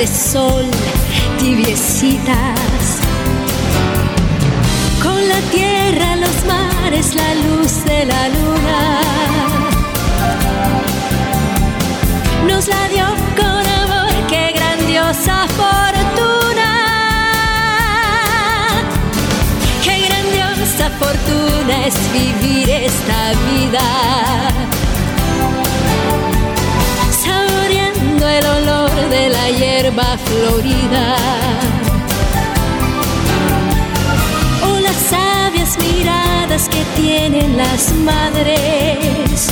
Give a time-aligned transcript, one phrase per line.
[0.00, 0.64] de sol
[1.38, 2.80] tibiecitas.
[5.02, 9.00] Con la tierra, los mares, la luz de la luna.
[12.48, 13.04] Nos la dio
[13.36, 16.70] con amor, qué grandiosa fortuna.
[19.84, 24.49] Qué grandiosa fortuna es vivir esta vida.
[29.90, 31.16] Hierba florida.
[34.64, 39.48] O las sabias miradas que tienen las madres.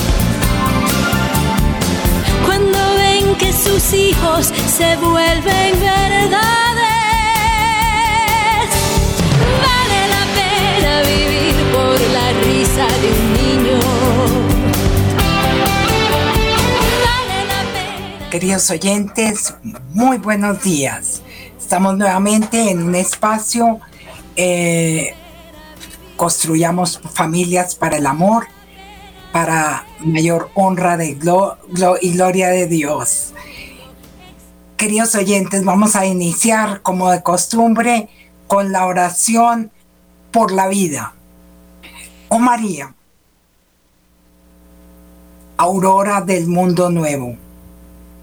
[2.47, 6.39] Cuando ven que sus hijos se vuelven verdades.
[9.67, 13.79] Vale la pena vivir por la risa de un niño.
[18.31, 19.55] Queridos oyentes,
[19.99, 21.23] muy buenos días.
[21.59, 23.81] Estamos nuevamente en un espacio,
[24.37, 25.13] eh,
[26.17, 28.47] construyamos familias para el amor,
[29.33, 31.19] para mayor honra de
[32.01, 33.35] y gloria de Dios.
[34.77, 38.09] Queridos oyentes, vamos a iniciar como de costumbre
[38.47, 39.73] con la oración
[40.31, 41.15] por la vida.
[42.29, 42.95] Oh María,
[45.57, 47.48] aurora del mundo nuevo.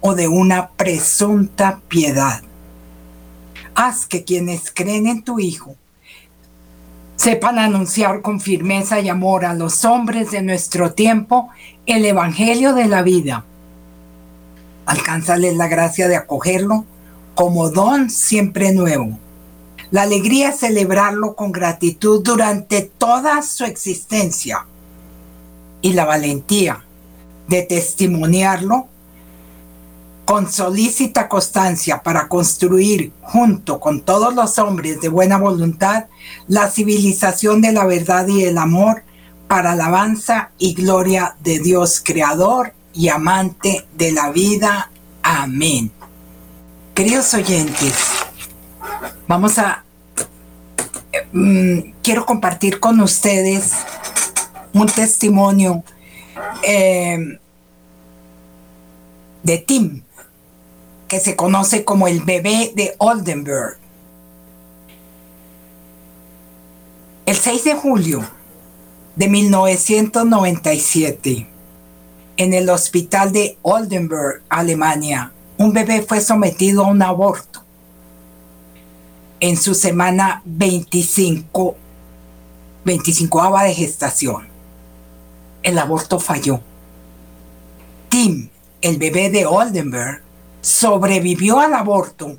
[0.00, 2.42] o de una presunta piedad.
[3.74, 5.76] Haz que quienes creen en tu Hijo
[7.16, 11.50] sepan anunciar con firmeza y amor a los hombres de nuestro tiempo
[11.84, 13.44] el Evangelio de la vida.
[14.86, 16.86] Alcánzales la gracia de acogerlo
[17.34, 19.18] como don siempre nuevo.
[19.90, 24.66] La alegría es celebrarlo con gratitud durante toda su existencia
[25.82, 26.84] y la valentía
[27.48, 28.88] de testimoniarlo
[30.30, 36.04] con solícita constancia para construir junto con todos los hombres de buena voluntad
[36.46, 39.02] la civilización de la verdad y el amor
[39.48, 44.92] para alabanza y gloria de Dios creador y amante de la vida.
[45.24, 45.90] Amén.
[46.94, 47.96] Queridos oyentes,
[49.26, 49.82] vamos a...
[51.32, 53.72] mm, quiero compartir con ustedes
[54.74, 55.82] un testimonio
[56.62, 57.40] eh,
[59.42, 60.02] de Tim,
[61.10, 63.78] que se conoce como el bebé de Oldenburg.
[67.26, 68.24] El 6 de julio
[69.16, 71.48] de 1997,
[72.36, 77.64] en el hospital de Oldenburg, Alemania, un bebé fue sometido a un aborto
[79.40, 81.74] en su semana 25,
[82.84, 84.46] 25 de gestación.
[85.64, 86.60] El aborto falló.
[88.08, 88.48] Tim,
[88.80, 90.29] el bebé de Oldenburg,
[90.60, 92.38] sobrevivió al aborto,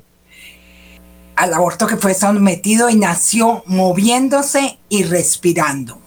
[1.36, 6.00] al aborto que fue sometido y nació moviéndose y respirando.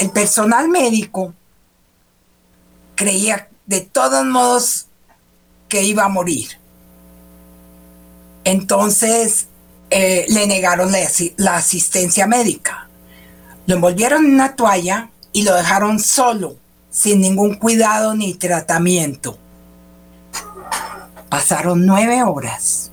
[0.00, 1.34] El personal médico
[2.94, 4.86] creía de todos modos
[5.68, 6.58] que iba a morir.
[8.44, 9.46] Entonces
[9.90, 12.88] eh, le negaron la, asi- la asistencia médica.
[13.66, 16.56] Lo envolvieron en una toalla y lo dejaron solo,
[16.90, 19.38] sin ningún cuidado ni tratamiento.
[21.34, 22.92] Pasaron nueve horas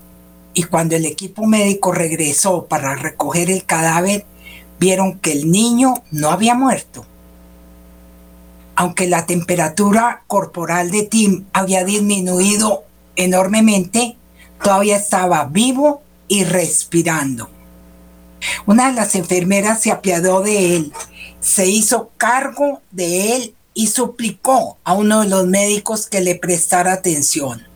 [0.56, 4.26] y cuando el equipo médico regresó para recoger el cadáver,
[4.80, 7.06] vieron que el niño no había muerto.
[8.76, 12.84] Aunque la temperatura corporal de Tim había disminuido
[13.16, 14.18] enormemente,
[14.64, 17.48] todavía estaba vivo y respirando.
[18.66, 20.94] Una de las enfermeras se apiadó de él,
[21.42, 26.94] se hizo cargo de él y suplicó a uno de los médicos que le prestara
[26.94, 27.70] atención.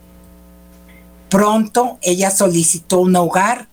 [1.36, 3.68] Pronto ella solicitó un hogar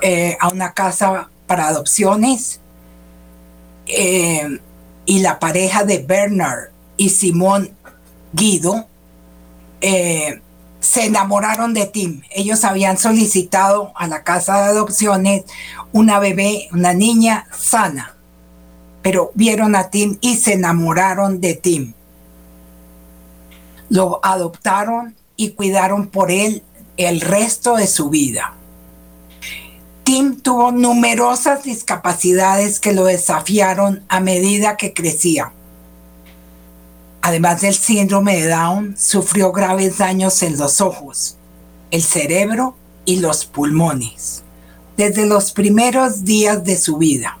[0.00, 2.60] eh, a una casa para adopciones
[3.86, 4.60] eh,
[5.04, 7.72] y la pareja de Bernard y Simón
[8.32, 8.86] Guido
[9.80, 10.40] eh,
[10.78, 12.22] se enamoraron de Tim.
[12.30, 15.46] Ellos habían solicitado a la casa de adopciones
[15.90, 18.14] una bebé, una niña sana,
[19.02, 21.94] pero vieron a Tim y se enamoraron de Tim.
[23.88, 26.62] lo adoptaron y cuidaron por él
[26.98, 28.52] el resto de su vida.
[30.04, 35.52] Tim tuvo numerosas discapacidades que lo desafiaron a medida que crecía.
[37.22, 41.36] Además del síndrome de Down, sufrió graves daños en los ojos,
[41.90, 44.44] el cerebro y los pulmones
[44.98, 47.38] desde los primeros días de su vida.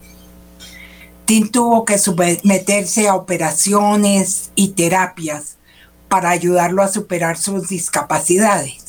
[1.24, 5.56] Tim tuvo que someterse a operaciones y terapias
[6.08, 8.87] para ayudarlo a superar sus discapacidades.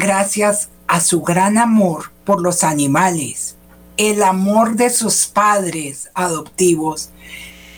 [0.00, 3.56] Gracias a su gran amor por los animales,
[3.98, 7.10] el amor de sus padres adoptivos,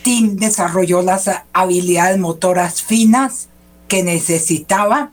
[0.05, 3.49] Tim desarrolló las habilidades motoras finas
[3.89, 5.11] que necesitaba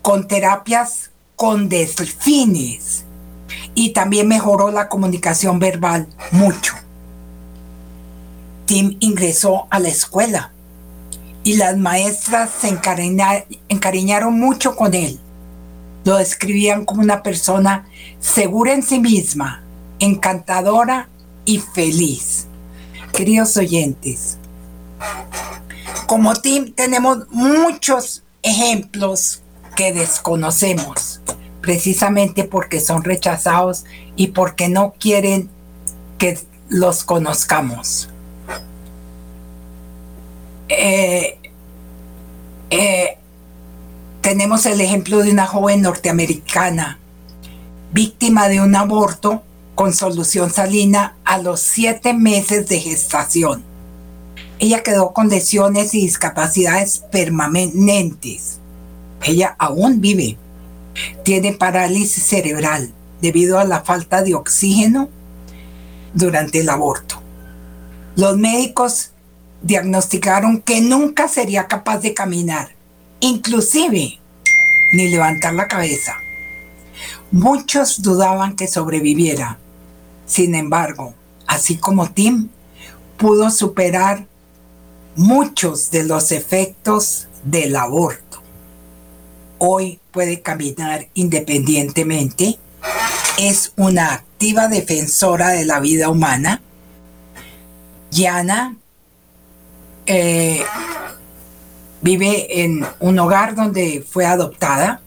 [0.00, 3.02] con terapias con delfines
[3.74, 6.74] y también mejoró la comunicación verbal mucho.
[8.64, 10.52] Tim ingresó a la escuela
[11.42, 15.18] y las maestras se encariñaron mucho con él.
[16.08, 17.86] Lo describían como una persona
[18.18, 19.62] segura en sí misma,
[19.98, 21.10] encantadora
[21.44, 22.46] y feliz.
[23.12, 24.38] Queridos oyentes,
[26.06, 29.42] como Tim tenemos muchos ejemplos
[29.76, 31.20] que desconocemos,
[31.60, 33.84] precisamente porque son rechazados
[34.16, 35.50] y porque no quieren
[36.16, 36.38] que
[36.70, 38.08] los conozcamos.
[40.70, 41.38] Eh,
[42.70, 43.18] eh,
[44.20, 46.98] tenemos el ejemplo de una joven norteamericana
[47.92, 49.42] víctima de un aborto
[49.74, 53.62] con solución salina a los siete meses de gestación.
[54.58, 58.58] Ella quedó con lesiones y discapacidades permanentes
[59.24, 60.36] ella aún vive.
[61.24, 65.08] Tiene parálisis cerebral debido a la falta de oxígeno
[66.14, 67.20] durante el aborto.
[68.16, 69.12] Los médicos
[69.62, 72.70] diagnosticaron que nunca sería capaz de caminar,
[73.20, 74.18] inclusive
[74.92, 76.16] ni levantar la cabeza.
[77.30, 79.58] Muchos dudaban que sobreviviera.
[80.26, 81.14] Sin embargo,
[81.46, 82.48] así como Tim,
[83.16, 84.26] pudo superar
[85.16, 88.28] muchos de los efectos del aborto
[89.58, 92.58] hoy puede caminar independientemente,
[93.38, 96.62] es una activa defensora de la vida humana.
[98.10, 98.76] Yana
[100.06, 100.62] eh,
[102.00, 105.00] vive en un hogar donde fue adoptada,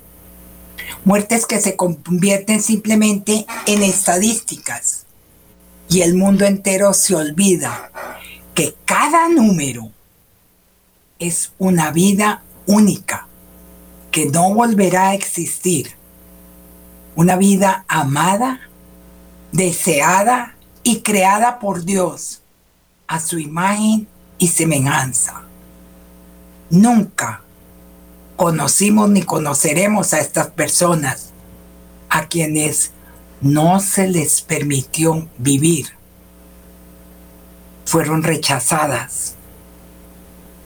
[1.04, 5.04] muertes que se convierten simplemente en estadísticas
[5.88, 7.90] y el mundo entero se olvida
[8.54, 9.90] que cada número
[11.26, 13.26] es una vida única
[14.10, 15.92] que no volverá a existir.
[17.14, 18.60] Una vida amada,
[19.52, 22.42] deseada y creada por Dios
[23.06, 25.42] a su imagen y semejanza.
[26.70, 27.42] Nunca
[28.36, 31.30] conocimos ni conoceremos a estas personas
[32.08, 32.92] a quienes
[33.40, 35.88] no se les permitió vivir.
[37.84, 39.36] Fueron rechazadas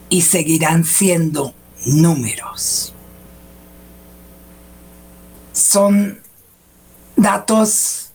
[0.08, 2.94] y seguirán siendo números.
[5.52, 6.20] Son
[7.16, 8.10] datos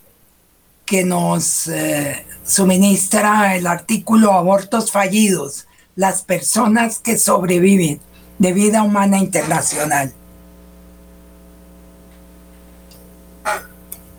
[0.85, 7.99] que nos eh, suministra el artículo Abortos Fallidos, las personas que sobreviven
[8.37, 10.13] de vida humana internacional.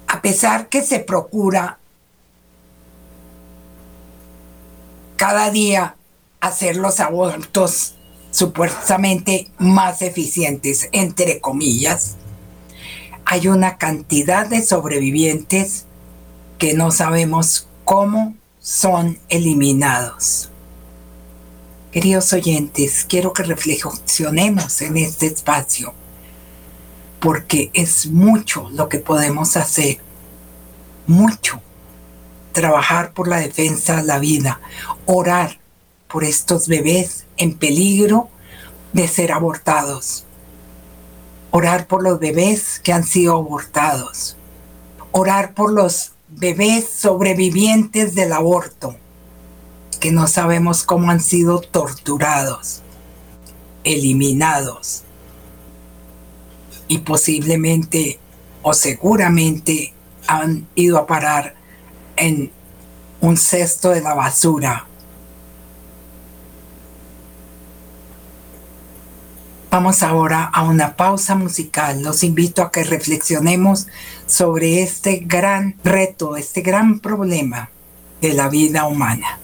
[0.07, 1.79] A pesar que se procura
[5.17, 5.97] cada día
[6.43, 7.95] hacer los abortos
[8.33, 12.17] supuestamente más eficientes, entre comillas,
[13.25, 15.87] hay una cantidad de sobrevivientes
[16.59, 20.51] que no sabemos cómo son eliminados.
[21.93, 25.95] Queridos oyentes, quiero que reflexionemos en este espacio,
[27.21, 29.99] porque es mucho lo que podemos hacer,
[31.07, 31.61] mucho.
[32.51, 34.61] Trabajar por la defensa de la vida,
[35.07, 35.62] orar
[36.13, 38.29] por estos bebés en peligro
[38.93, 40.25] de ser abortados,
[41.51, 44.37] orar por los bebés que han sido abortados,
[45.11, 48.95] orar por los bebés sobrevivientes del aborto,
[50.01, 52.83] que no sabemos cómo han sido torturados,
[53.83, 55.05] eliminados
[56.89, 58.19] y posiblemente
[58.61, 59.95] o seguramente
[60.27, 61.55] han ido a parar
[62.17, 62.53] en
[63.23, 64.87] un cesto de la basura
[69.73, 72.03] Vamos ahora a una pausa musical.
[72.03, 73.87] Los invito a que reflexionemos
[74.27, 77.71] sobre este gran reto, este gran problema
[78.21, 79.39] de la vida humana.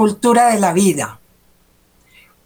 [0.00, 1.20] Cultura de la vida.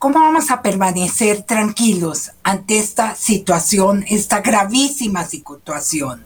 [0.00, 6.25] ¿Cómo vamos a permanecer tranquilos ante esta situación, esta gravísima situación?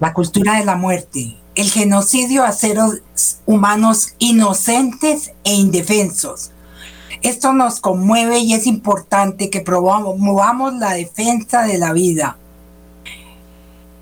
[0.00, 6.50] La cultura de la muerte, el genocidio a seres humanos inocentes e indefensos.
[7.22, 12.38] Esto nos conmueve y es importante que movamos la defensa de la vida.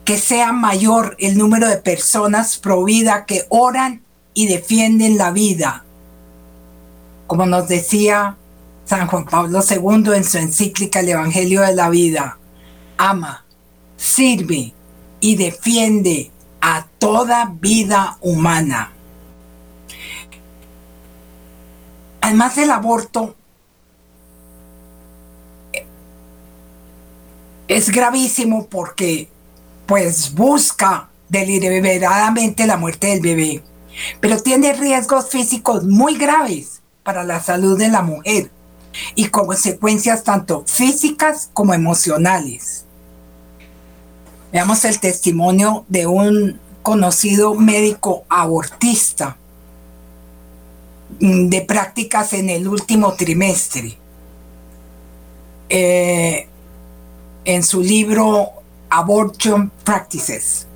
[0.07, 4.01] Que sea mayor el número de personas pro vida que oran
[4.33, 5.83] y defienden la vida.
[7.27, 8.37] Como nos decía
[8.87, 12.39] San Juan Pablo II en su encíclica El Evangelio de la Vida.
[12.97, 13.45] Ama,
[13.97, 14.73] sirve
[15.19, 16.31] y defiende
[16.61, 18.93] a toda vida humana.
[22.21, 23.35] Además del aborto,
[27.67, 29.29] es gravísimo porque
[29.87, 33.63] pues busca deliberadamente la muerte del bebé,
[34.21, 36.76] pero tiene riesgos físicos muy graves
[37.07, 38.51] para la salud de la mujer
[39.15, 42.85] y consecuencias tanto físicas como emocionales.
[44.53, 49.37] Veamos el testimonio de un conocido médico abortista
[51.21, 53.97] mm, de prácticas en el último trimestre.
[55.69, 56.49] Eh,
[57.45, 58.51] en su libro
[58.91, 60.67] Abortion Practices,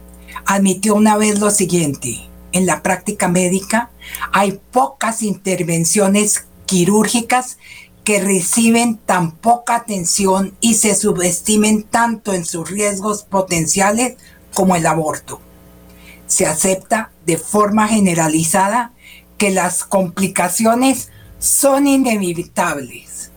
[0.46, 3.90] admitió una vez lo siguiente, en la práctica médica
[4.32, 7.58] hay pocas intervenciones quirúrgicas
[8.04, 14.16] que reciben tan poca atención y se subestimen tanto en sus riesgos potenciales
[14.54, 15.40] como el aborto.
[16.26, 18.92] Se acepta de forma generalizada
[19.36, 23.30] que las complicaciones son inevitables.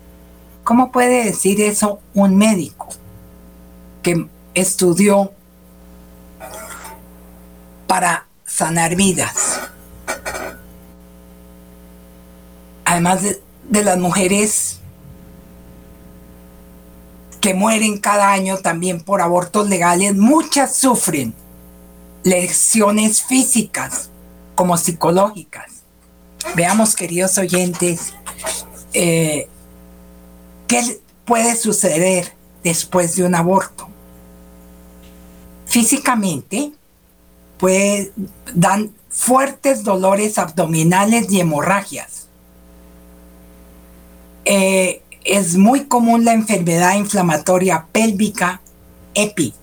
[0.63, 2.89] ¿Cómo puede decir eso un médico
[4.01, 5.32] que estudió
[7.88, 9.62] para sanar vidas?
[12.86, 14.79] Además de, de las mujeres
[17.41, 21.33] que mueren cada año también por abortos legales, muchas sufren
[22.24, 24.10] lesiones físicas
[24.55, 25.83] como psicológicas.
[26.55, 28.13] Veamos, queridos oyentes,
[28.93, 29.48] eh,
[30.67, 32.33] qué puede suceder
[32.63, 33.89] después de un aborto.
[35.65, 36.72] Físicamente,
[38.53, 42.24] dan fuertes dolores abdominales y hemorragias
[44.46, 48.62] eh, es muy común la enfermedad inflamatoria pélvica
[49.13, 49.53] EPI.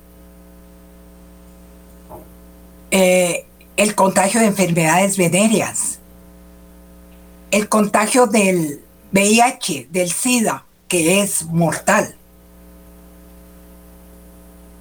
[2.90, 5.99] Eh, el contagio de enfermedades venéreas.
[7.50, 8.80] El contagio del
[9.12, 12.16] VIH, del SIDA, que es mortal.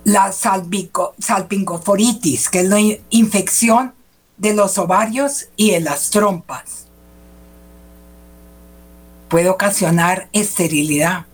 [0.10, 2.80] La salpingoforitis, que es la
[3.12, 3.94] infección
[4.38, 6.88] de los ovarios y de las trompas.
[9.28, 11.28] Puede ocasionar esterilidad,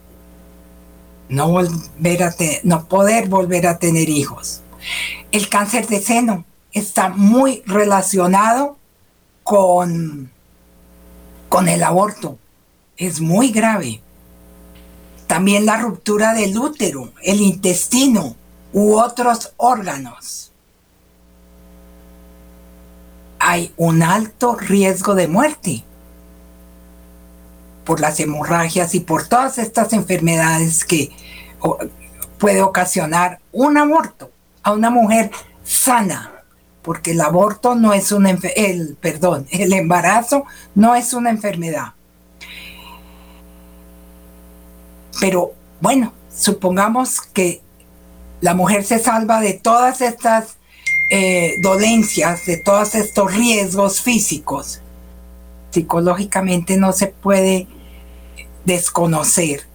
[1.30, 4.60] no, volver a no poder volver a tener hijos.
[5.32, 8.78] El cáncer de seno está muy relacionado
[9.44, 10.30] con,
[11.48, 12.38] con el aborto.
[12.98, 14.02] Es muy grave.
[15.28, 18.36] También la ruptura del útero, el intestino
[18.76, 20.52] u otros órganos.
[23.40, 25.86] Hay un alto riesgo de muerte
[27.86, 31.10] por las hemorragias y por todas estas enfermedades que
[32.38, 34.30] puede ocasionar un aborto
[34.62, 35.32] a una mujer
[35.64, 36.44] sana,
[36.82, 41.94] porque el aborto no es una el perdón, el embarazo no es una enfermedad.
[45.22, 47.64] Pero bueno, supongamos que
[48.46, 50.58] la mujer se salva de todas estas
[51.10, 54.82] eh, dolencias, de todos estos riesgos físicos.
[55.72, 57.66] Psicológicamente no se puede
[58.64, 59.66] desconocer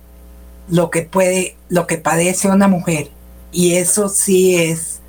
[0.68, 3.10] lo que puede, lo que padece una mujer.
[3.50, 5.00] Y eso sí es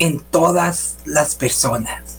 [0.00, 2.18] en todas las personas.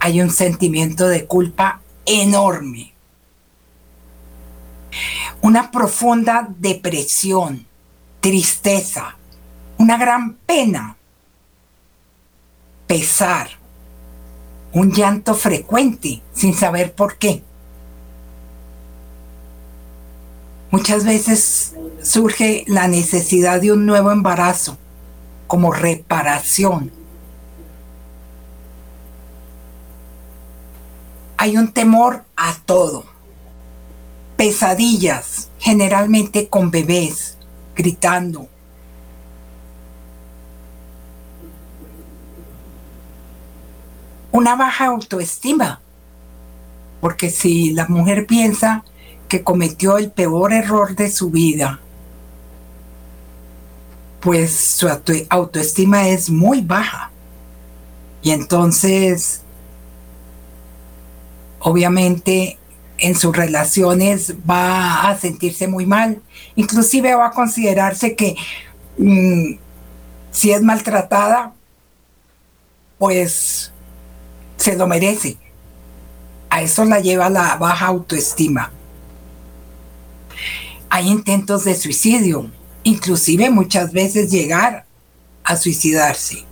[0.00, 2.92] Hay un sentimiento de culpa enorme.
[5.42, 7.68] Una profunda depresión,
[8.20, 9.14] tristeza,
[9.84, 10.96] una gran pena,
[12.86, 13.50] pesar,
[14.72, 17.42] un llanto frecuente sin saber por qué.
[20.70, 24.78] Muchas veces surge la necesidad de un nuevo embarazo
[25.46, 26.90] como reparación.
[31.36, 33.04] Hay un temor a todo.
[34.38, 37.36] Pesadillas, generalmente con bebés
[37.76, 38.48] gritando.
[44.34, 45.80] Una baja autoestima,
[47.00, 48.82] porque si la mujer piensa
[49.28, 51.78] que cometió el peor error de su vida,
[54.18, 54.88] pues su
[55.28, 57.12] autoestima es muy baja.
[58.22, 59.42] Y entonces,
[61.60, 62.58] obviamente,
[62.98, 66.20] en sus relaciones va a sentirse muy mal.
[66.56, 68.34] Inclusive va a considerarse que
[68.98, 69.58] mm,
[70.32, 71.52] si es maltratada,
[72.98, 73.70] pues
[74.64, 75.36] se lo merece.
[76.50, 78.72] A eso la lleva la baja autoestima
[80.94, 82.52] hay intentos de suicidio,
[82.84, 84.86] inclusive muchas veces llegar
[85.42, 86.44] a suicidarse.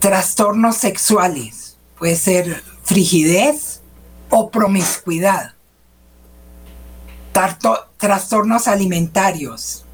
[0.00, 3.80] Trastornos sexuales, puede ser frigidez
[4.28, 5.52] o promiscuidad.
[7.96, 9.84] trastornos alimentarios,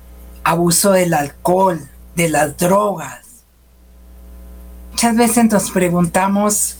[0.42, 3.26] abuso del alcohol, de las drogas.
[5.02, 6.76] Muchas veces nos preguntamos,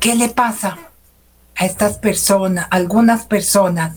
[0.00, 0.76] ¿qué le pasa
[1.56, 3.96] a estas personas, algunas personas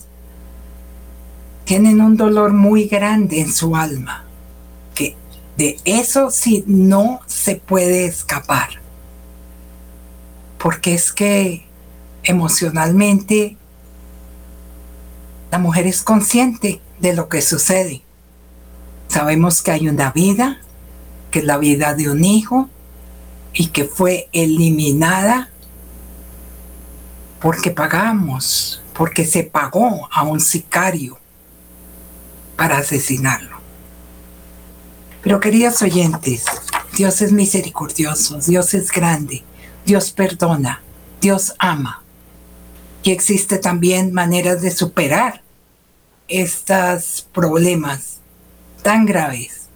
[1.65, 4.23] tienen un dolor muy grande en su alma,
[4.95, 5.17] que
[5.57, 8.69] de eso sí no se puede escapar.
[10.57, 11.65] Porque es que
[12.23, 13.57] emocionalmente
[15.51, 18.01] la mujer es consciente de lo que sucede.
[19.09, 20.61] Sabemos que hay una vida,
[21.31, 22.69] que es la vida de un hijo,
[23.53, 25.49] y que fue eliminada
[27.39, 31.19] porque pagamos, porque se pagó a un sicario
[32.55, 33.57] para asesinarlo.
[35.21, 36.45] Pero queridos oyentes,
[36.95, 39.43] Dios es misericordioso, Dios es grande,
[39.85, 40.81] Dios perdona,
[41.21, 42.01] Dios ama.
[43.03, 45.41] Y existe también maneras de superar
[46.27, 48.19] estos problemas
[48.81, 49.67] tan graves.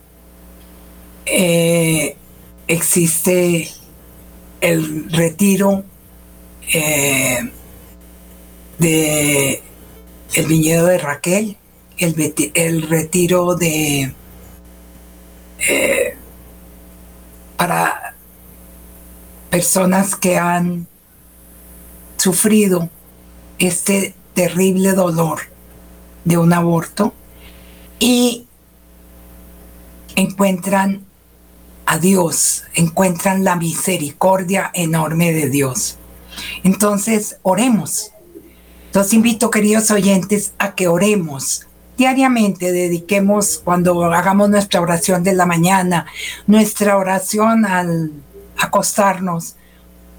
[1.26, 2.16] Eh,
[2.68, 3.70] existe
[4.62, 5.84] el retiro
[6.74, 7.52] eh,
[8.78, 9.62] de
[10.34, 11.58] el viñedo de Raquel,
[11.98, 14.14] el, retiro de
[15.68, 16.18] eh,
[17.56, 18.16] para
[19.50, 20.88] personas que han
[22.18, 22.90] sufrido
[23.58, 25.40] este terrible dolor
[26.26, 27.14] de un aborto
[28.00, 28.46] y
[30.16, 31.07] encuentran
[31.88, 35.98] a Dios, encuentran la misericordia enorme de Dios.
[36.64, 38.12] Entonces, oremos.
[38.94, 45.46] Los invito, queridos oyentes, a que oremos diariamente dediquemos, cuando hagamos nuestra oración de la
[45.46, 46.06] mañana,
[46.46, 48.12] nuestra oración al
[48.58, 49.56] acostarnos,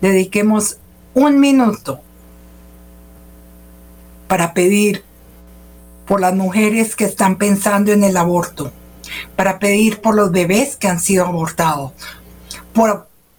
[0.01, 0.79] dediquemos
[1.15, 2.01] un minuto
[4.27, 5.05] para pedir
[6.07, 8.73] por las mujeres que están pensando en el aborto,
[9.37, 11.93] para pedir por los bebés que han sido abortados,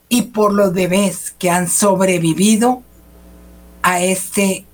[0.10, 2.84] y por los bebés que han sobrevivido
[3.82, 4.65] a este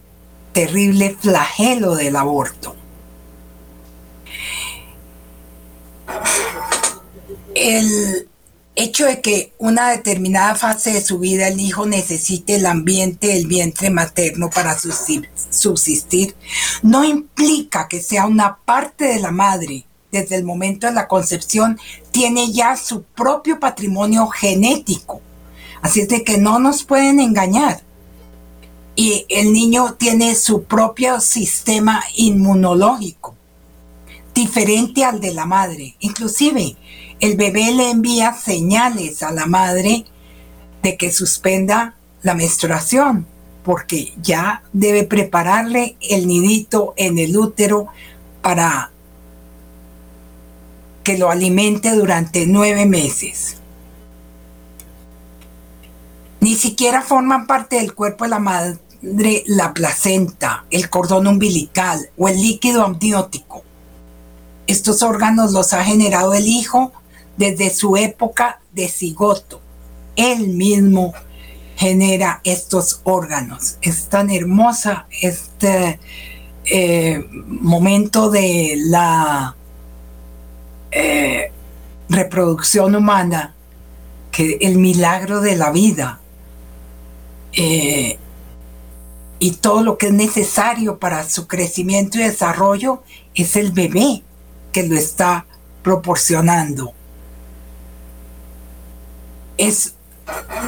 [0.54, 2.76] terrible flagelo del aborto.
[7.54, 8.28] El
[8.76, 13.48] hecho de que una determinada fase de su vida el hijo necesite el ambiente del
[13.48, 16.36] vientre materno para subsistir
[16.82, 19.86] no implica que sea una parte de la madre
[20.22, 21.78] desde el momento de la concepción
[22.12, 25.22] tiene ya su propio patrimonio genético.
[25.82, 27.82] Así es de que no nos pueden engañar.
[28.96, 33.36] Y el niño tiene su propio sistema inmunológico,
[34.34, 35.96] diferente al de la madre.
[36.00, 36.78] Inclusive,
[37.20, 40.06] el bebé le envía señales a la madre
[40.82, 43.28] de que suspenda la menstruación,
[43.64, 47.88] porque ya debe prepararle el nidito en el útero
[48.42, 48.92] para
[51.06, 53.58] que lo alimente durante nueve meses.
[56.42, 58.80] Ni siquiera forman parte del cuerpo de la madre
[59.46, 63.64] la placenta, el cordón umbilical o el líquido amniótico.
[64.66, 66.92] Estos órganos los ha generado el hijo
[67.38, 69.62] desde su época de cigoto.
[70.16, 71.14] Él mismo
[71.76, 73.78] genera estos órganos.
[73.82, 76.00] Es tan hermosa este
[76.66, 79.56] eh, momento de la
[80.98, 81.52] eh,
[82.08, 83.54] reproducción humana
[84.32, 86.22] que el milagro de la vida
[87.52, 88.18] eh,
[89.40, 93.04] y todo lo que es necesario para su crecimiento y desarrollo
[93.34, 94.24] es el bebé
[94.72, 95.46] que lo está
[95.84, 96.94] proporcionando.
[99.58, 99.96] Es,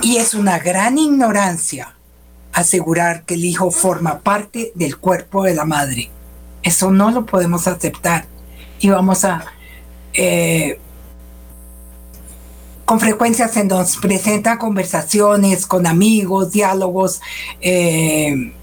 [0.01, 1.95] y es una gran ignorancia
[2.51, 6.09] asegurar que el hijo forma parte del cuerpo de la madre.
[6.63, 8.25] Eso no lo podemos aceptar.
[8.79, 9.45] Y vamos a
[10.17, 10.79] eh,
[12.85, 17.21] con frecuencia se nos presentan conversaciones con amigos, diálogos,
[17.61, 18.53] eh,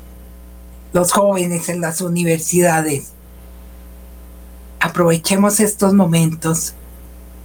[0.92, 3.12] los jóvenes en las universidades.
[4.80, 6.74] Aprovechemos estos momentos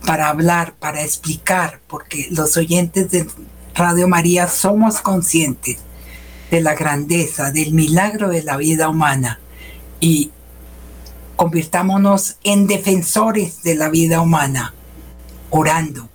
[0.06, 3.28] para hablar, para explicar, porque los oyentes de
[3.76, 5.78] Radio María somos conscientes
[6.50, 9.40] de la grandeza, del milagro de la vida humana
[10.00, 10.32] y
[11.40, 14.74] convirtámonos en defensores de la vida humana,
[15.50, 16.10] orando.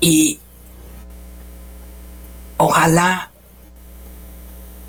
[0.00, 0.40] Y
[2.56, 3.30] ojalá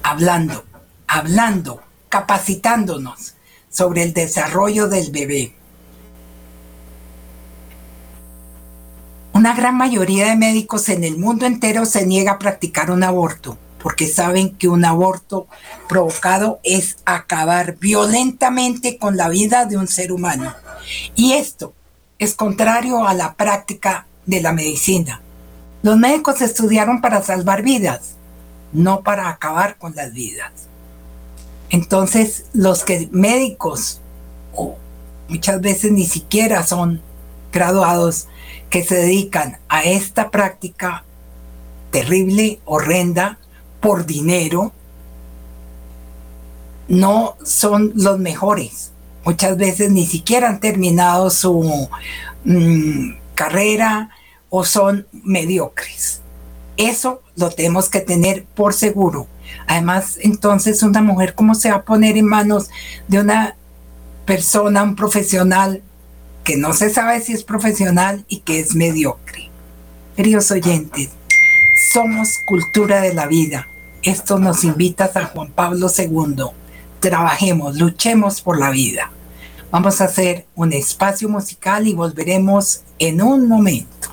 [0.04, 0.63] hablando,
[1.06, 3.34] hablando, capacitándonos
[3.70, 5.54] sobre el desarrollo del bebé.
[9.34, 13.58] Una gran mayoría de médicos en el mundo entero se niega a practicar un aborto
[13.82, 15.48] porque saben que un aborto
[15.88, 20.54] provocado es acabar violentamente con la vida de un ser humano.
[21.16, 21.74] Y esto
[22.18, 25.22] es contrario a la práctica de la medicina.
[25.84, 28.16] Los médicos estudiaron para salvar vidas,
[28.74, 30.52] no para acabar con las vidas.
[31.70, 34.02] Entonces, los que médicos,
[34.54, 34.78] o
[35.28, 37.02] muchas veces ni siquiera son
[37.52, 38.28] graduados,
[38.70, 41.04] que se dedican a esta práctica
[41.92, 43.38] terrible, horrenda,
[43.86, 44.74] por dinero
[46.88, 48.91] no son los mejores.
[49.24, 51.88] Muchas veces ni siquiera han terminado su
[52.45, 54.10] mm, carrera
[54.50, 56.21] o son mediocres.
[56.78, 59.28] Eso lo tenemos que tener por seguro.
[59.67, 62.71] Además, entonces una mujer, ¿cómo se va a poner en manos
[63.08, 63.56] de una
[64.26, 65.84] persona, un profesional
[66.43, 69.52] que no se sabe si es profesional y que es mediocre?
[70.15, 71.12] Queridos oyentes,
[71.93, 73.67] somos cultura de la vida
[74.06, 76.46] esto nos invita a Juan Pablo II.
[77.00, 79.12] Trabajemos, luchemos por la vida.
[79.72, 84.05] Vamos a hacer un espacio musical y volveremos en un momento.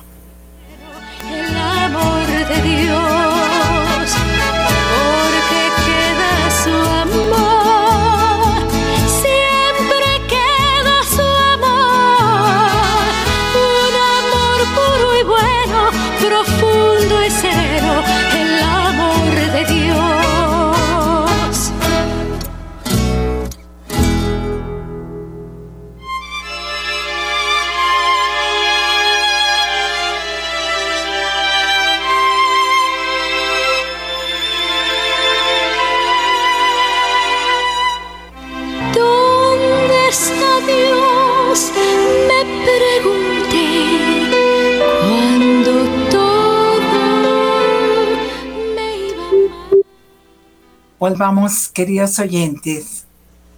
[51.03, 53.03] Volvamos, queridos oyentes,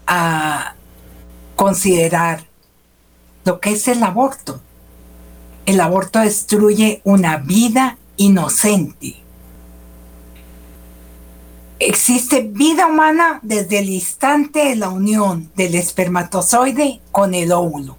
[0.07, 0.73] a
[1.55, 2.43] considerar
[3.43, 4.61] lo que es el aborto.
[5.67, 9.17] El aborto destruye una vida inocente.
[11.77, 17.95] Existe vida humana desde el instante de la unión del espermatozoide con el óvulo.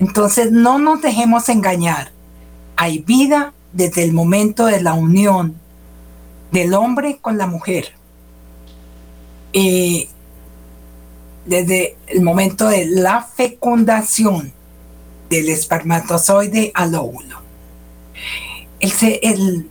[0.00, 2.12] Entonces no nos dejemos engañar.
[2.76, 5.54] Hay vida desde el momento de la unión
[6.52, 7.98] del hombre con la mujer.
[9.52, 10.08] Y
[11.44, 14.52] desde el momento de la fecundación
[15.28, 17.40] del espermatozoide al óvulo.
[18.80, 19.70] El, el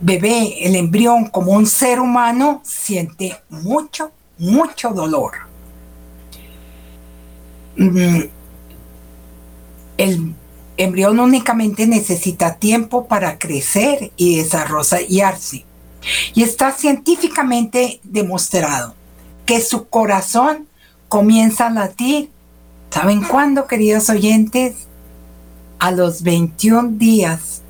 [0.00, 5.32] bebé, el embrión, como un ser humano, siente mucho, mucho dolor.
[7.76, 8.20] Mm,
[9.96, 10.34] el
[10.76, 15.64] embrión únicamente necesita tiempo para crecer y desarrollarse.
[16.34, 18.97] Y está científicamente demostrado
[19.48, 20.68] que su corazón
[21.08, 22.30] comienza a latir.
[22.90, 24.86] ¿Saben cuándo, queridos oyentes?
[25.80, 27.62] A los 21 días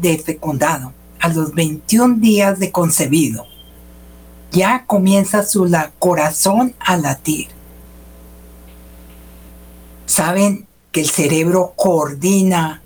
[0.00, 3.46] de fecundado a los 21 días de concebido,
[4.52, 7.48] ya comienza su corazón a latir.
[10.06, 12.82] Saben que el cerebro coordina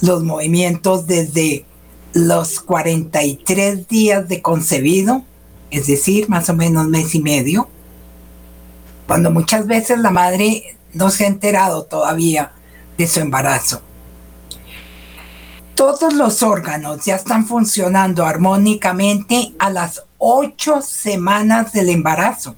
[0.00, 1.66] los movimientos desde
[2.14, 5.24] los 43 días de concebido,
[5.70, 7.68] es decir, más o menos mes y medio,
[9.06, 12.52] cuando muchas veces la madre no se ha enterado todavía
[12.96, 13.82] de su embarazo
[15.80, 22.54] todos los órganos ya están funcionando armónicamente a las ocho semanas del embarazo.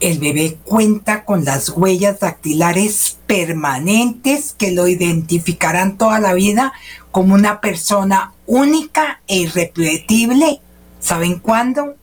[0.00, 6.74] El bebé cuenta con las huellas dactilares permanentes que lo identificarán toda la vida
[7.10, 10.60] como una persona única e irrepetible.
[10.98, 11.94] ¿Saben cuándo?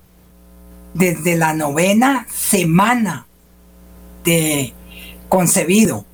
[0.93, 3.27] Desde la novena semana
[4.23, 4.73] de
[5.27, 6.05] concebido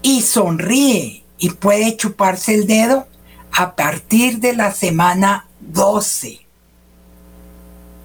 [0.00, 3.06] y sonríe y puede chuparse el dedo
[3.52, 6.40] a partir de la semana 12.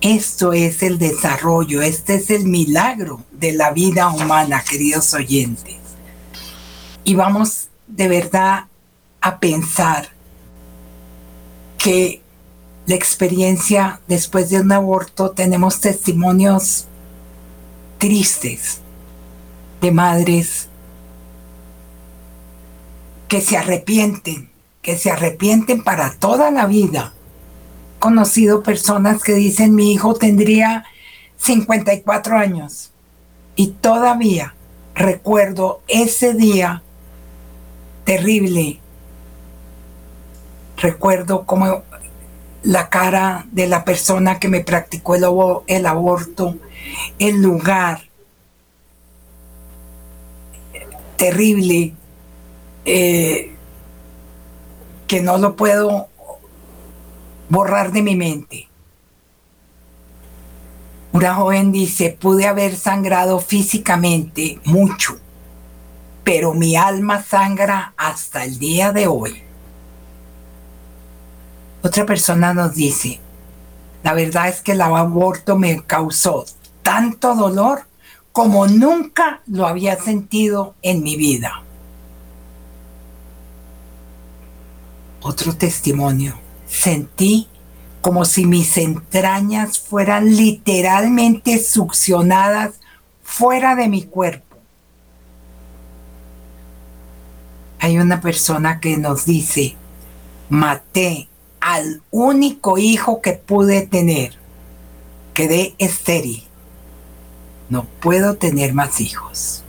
[0.01, 5.77] Esto es el desarrollo, este es el milagro de la vida humana, queridos oyentes.
[7.05, 8.65] Y vamos de verdad
[9.21, 10.12] a pensar
[11.83, 12.21] que
[12.85, 16.85] la experiencia después de un aborto tenemos testimonios
[17.97, 18.79] tristes
[19.81, 20.69] de madres
[23.27, 24.49] que se arrepienten,
[24.81, 27.11] que se arrepienten para toda la vida.
[27.97, 30.85] He conocido personas que dicen mi hijo tendría
[31.35, 32.91] 54 años
[33.57, 34.55] y todavía
[34.95, 36.81] recuerdo ese día
[38.05, 38.82] terrible.
[40.83, 41.81] Recuerdo como
[42.61, 45.23] la cara de la persona que me practicó el,
[45.85, 46.57] aborto,
[47.19, 48.01] el lugar
[51.15, 51.93] terrible
[52.83, 53.55] eh,
[55.07, 56.09] que no lo puedo
[57.47, 58.67] borrar de mi mente.
[61.13, 65.17] Una joven dice, pude haber sangrado físicamente mucho,
[66.25, 69.43] pero mi alma sangra hasta el día de hoy.
[71.83, 73.19] Otra persona nos dice,
[74.03, 76.45] la verdad es que el aborto me causó
[76.81, 77.85] tanto dolor
[78.31, 81.61] como nunca lo había sentido en mi vida.
[85.21, 86.39] Otro testimonio.
[86.67, 87.47] Sentí
[88.01, 92.75] como si mis entrañas fueran literalmente succionadas
[93.23, 94.57] fuera de mi cuerpo.
[97.79, 99.75] Hay una persona que nos dice,
[100.49, 101.27] maté
[101.73, 104.35] al único hijo que pude tener.
[105.33, 106.43] Quedé estéril.
[107.67, 109.63] No puedo tener más hijos.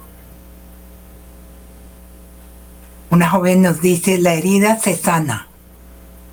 [3.08, 5.48] Una joven nos dice, la herida se sana,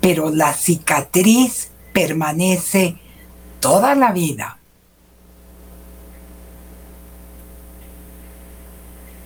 [0.02, 2.98] pero la cicatriz permanece
[3.58, 4.58] toda la vida.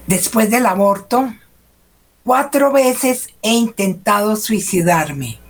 [0.06, 1.28] Después del aborto,
[2.22, 5.40] cuatro veces he intentado suicidarme.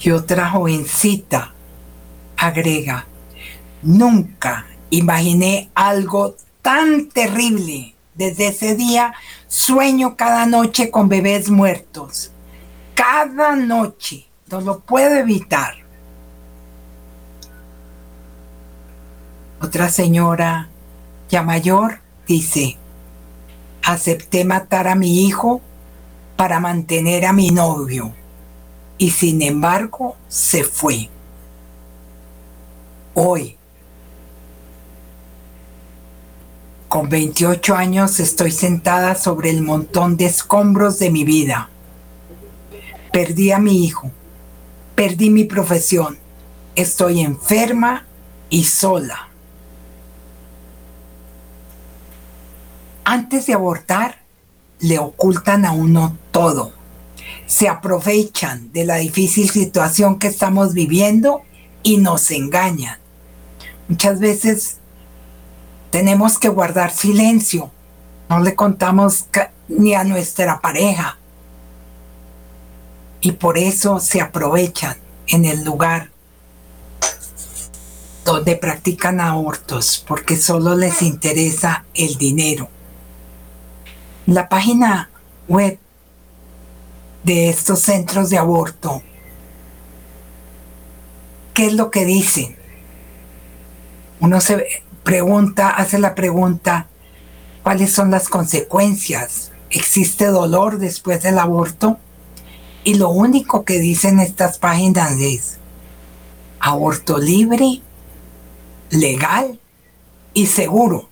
[0.00, 1.52] Y otra jovencita
[2.36, 3.06] agrega,
[3.82, 7.94] nunca imaginé algo tan terrible.
[8.14, 9.14] Desde ese día
[9.46, 12.32] sueño cada noche con bebés muertos.
[12.94, 14.26] Cada noche.
[14.50, 15.74] No lo puedo evitar.
[19.60, 20.68] Otra señora
[21.28, 22.78] ya mayor dice,
[23.82, 25.60] acepté matar a mi hijo
[26.36, 28.14] para mantener a mi novio
[28.98, 31.08] y sin embargo se fue.
[33.14, 33.58] Hoy
[36.88, 41.68] Con 28 años estoy sentada sobre el montón de escombros de mi vida.
[43.12, 44.10] Perdí a mi hijo,
[44.94, 46.18] perdí mi profesión,
[46.74, 48.06] estoy enferma
[48.48, 49.28] y sola.
[53.04, 54.22] Antes de abortar,
[54.80, 56.72] le ocultan a uno todo.
[57.48, 61.42] Se aprovechan de la difícil situación que estamos viviendo
[61.82, 62.98] y nos engañan.
[63.88, 64.76] Muchas veces
[65.90, 67.72] tenemos que guardar silencio.
[68.28, 69.24] No le contamos
[69.66, 71.18] ni a nuestra pareja.
[73.20, 76.10] Y por eso se aprovechan en el lugar
[78.24, 82.68] donde practican abortos, porque solo les interesa el dinero.
[84.26, 85.08] La página
[85.48, 85.78] web
[87.22, 89.02] de estos centros de aborto,
[91.54, 92.56] ¿qué es lo que dicen?
[94.20, 96.86] Uno se pregunta, hace la pregunta,
[97.62, 99.52] ¿cuáles son las consecuencias?
[99.70, 101.98] ¿Existe dolor después del aborto?
[102.84, 105.58] Y lo único que dicen estas páginas es
[106.60, 107.82] aborto libre,
[108.90, 109.58] legal
[110.32, 111.08] y seguro.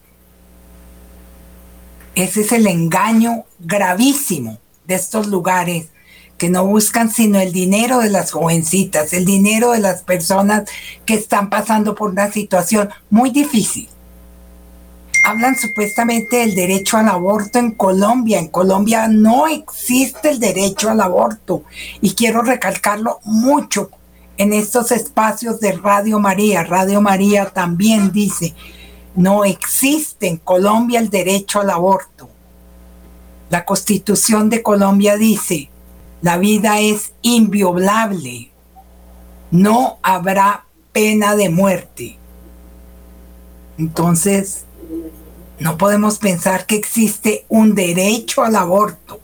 [2.15, 5.89] Ese es el engaño gravísimo de estos lugares
[6.39, 10.69] que no buscan sino el dinero de las jovencitas, el dinero de las personas
[11.05, 13.89] que están pasando por una situación muy difícil.
[15.25, 18.39] Hablan supuestamente del derecho al aborto en Colombia.
[18.39, 21.65] En Colombia no existe el derecho al aborto.
[22.01, 23.91] Y quiero recalcarlo mucho
[24.37, 26.63] en estos espacios de Radio María.
[26.63, 28.55] Radio María también dice,
[29.17, 32.29] no existe en Colombia el derecho al aborto.
[33.51, 35.71] La constitución de Colombia dice,
[36.23, 38.51] la vida es inviolable.
[39.51, 42.17] No habrá pena de muerte.
[43.79, 44.65] Entonces,
[45.59, 49.21] no podemos pensar que existe un derecho al aborto.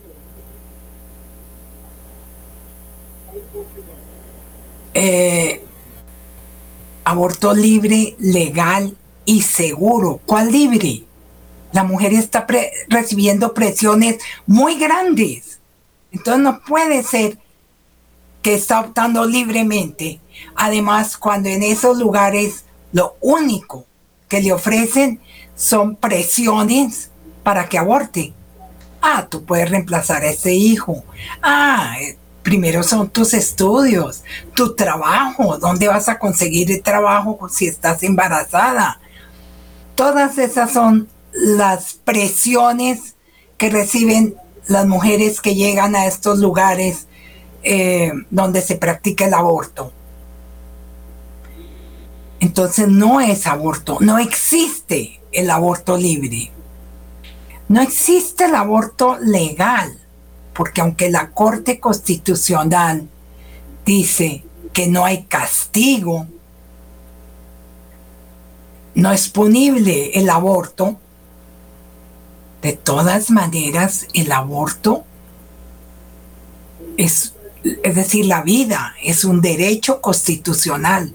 [4.94, 5.64] Eh,
[7.04, 10.20] aborto libre, legal y seguro.
[10.26, 11.04] ¿Cuál libre?
[11.72, 12.46] La mujer está
[12.88, 15.61] recibiendo presiones muy grandes
[16.12, 17.38] entonces no puede ser
[18.42, 20.20] que está optando libremente.
[20.54, 23.86] Además, cuando en esos lugares lo único
[24.28, 25.20] que le ofrecen
[25.54, 27.10] son presiones
[27.42, 28.34] para que aborte.
[29.00, 31.04] Ah, tú puedes reemplazar a ese hijo.
[31.42, 34.22] Ah, eh, primero son tus estudios,
[34.54, 39.00] tu trabajo, dónde vas a conseguir el trabajo si estás embarazada.
[39.94, 43.16] Todas esas son las presiones
[43.56, 44.34] que reciben
[44.66, 47.06] las mujeres que llegan a estos lugares
[47.62, 49.92] eh, donde se practica el aborto.
[52.40, 56.50] Entonces no es aborto, no existe el aborto libre.
[57.68, 59.96] No existe el aborto legal,
[60.52, 63.08] porque aunque la Corte Constitucional
[63.86, 66.26] dice que no hay castigo,
[68.94, 70.98] no es punible el aborto,
[72.62, 75.04] de todas maneras, el aborto
[76.96, 81.12] es, es decir, la vida es un derecho constitucional.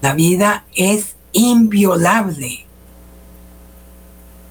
[0.00, 2.64] La vida es inviolable.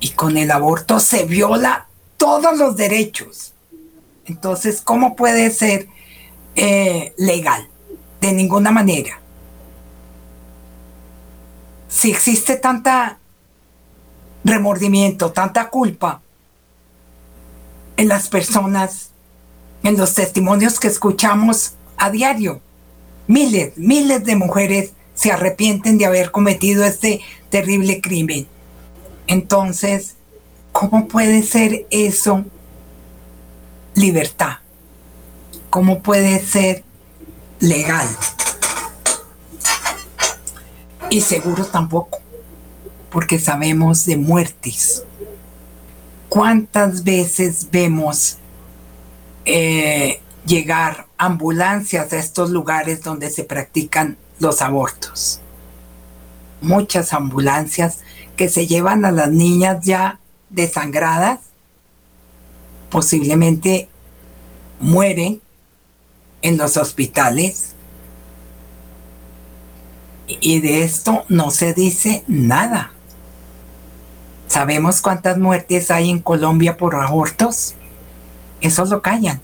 [0.01, 1.87] Y con el aborto se viola
[2.17, 3.53] todos los derechos.
[4.25, 5.87] Entonces, ¿cómo puede ser
[6.55, 7.69] eh, legal?
[8.19, 9.21] De ninguna manera.
[11.87, 13.17] Si existe tanta
[14.43, 16.21] remordimiento, tanta culpa
[17.97, 19.09] en las personas,
[19.83, 22.61] en los testimonios que escuchamos a diario.
[23.27, 28.47] Miles, miles de mujeres se arrepienten de haber cometido este terrible crimen.
[29.27, 30.15] Entonces,
[30.71, 32.45] ¿cómo puede ser eso
[33.93, 34.59] libertad?
[35.69, 36.83] ¿Cómo puede ser
[37.59, 38.07] legal?
[41.09, 42.19] Y seguro tampoco
[43.09, 45.03] porque sabemos de muertes.
[46.29, 48.37] ¿Cuántas veces vemos
[49.45, 55.41] eh, llegar ambulancias a estos lugares donde se practican los abortos?
[56.61, 57.99] Muchas ambulancias
[58.35, 61.39] que se llevan a las niñas ya desangradas,
[62.89, 63.89] posiblemente
[64.79, 65.41] mueren
[66.41, 67.75] en los hospitales
[70.27, 72.93] y de esto no se dice nada.
[74.49, 77.75] ¿Sabemos cuántas muertes hay en Colombia por abortos?
[78.59, 79.39] Eso lo callan.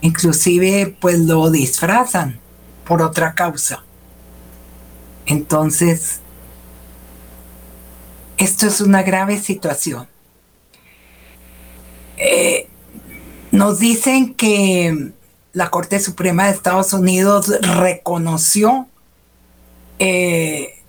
[0.00, 2.40] Inclusive pues lo disfrazan
[2.86, 3.84] por otra causa.
[5.26, 6.20] Entonces,
[8.38, 10.08] Esto es una grave situación.
[12.16, 12.66] Eh,
[13.52, 15.12] nos dicen que
[15.52, 18.88] la Corte Suprema de Estados Unidos reconoció
[20.00, 20.81] eh,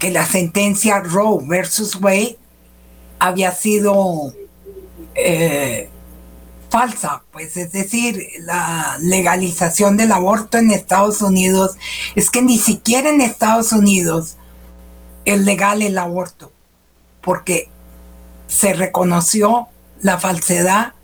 [0.00, 2.38] que la sentencia Roe versus Wade
[3.20, 4.34] había sido
[5.14, 5.88] eh,
[6.70, 11.76] falsa, pues es decir, la legalización del aborto en Estados Unidos
[12.14, 14.36] es que ni siquiera en Estados Unidos
[15.24, 16.50] es legal el aborto,
[17.20, 17.68] porque
[18.46, 19.68] se reconoció
[20.00, 20.94] la falsedad